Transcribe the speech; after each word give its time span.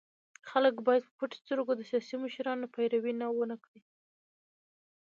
خلګ 0.49 0.75
بايد 0.85 1.03
په 1.07 1.11
پټو 1.17 1.37
سترګو 1.43 1.71
د 1.75 1.81
سياسي 1.89 2.15
مشرانو 2.23 2.71
پيروي 2.73 3.13
ونه 3.39 3.55
کړي. 3.63 3.79